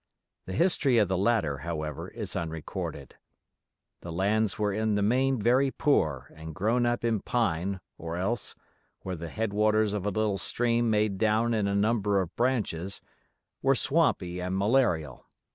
The 0.47 0.53
history 0.53 0.97
of 0.97 1.09
the 1.09 1.15
latter, 1.15 1.59
however, 1.59 2.07
is 2.07 2.35
unrecorded. 2.35 3.17
The 4.01 4.11
lands 4.11 4.57
were 4.57 4.73
in 4.73 4.95
the 4.95 5.03
main 5.03 5.39
very 5.39 5.69
poor 5.69 6.31
and 6.35 6.55
grown 6.55 6.87
up 6.87 7.03
in 7.03 7.21
pine, 7.21 7.81
or 7.99 8.17
else, 8.17 8.55
where 9.01 9.15
the 9.15 9.29
head 9.29 9.53
waters 9.53 9.93
of 9.93 10.07
a 10.07 10.09
little 10.09 10.39
stream 10.39 10.89
made 10.89 11.19
down 11.19 11.53
in 11.53 11.67
a 11.67 11.75
number 11.75 12.19
of 12.19 12.35
"branches", 12.35 12.99
were 13.61 13.75
swampy 13.75 14.39
and 14.41 14.57
malarial. 14.57 15.27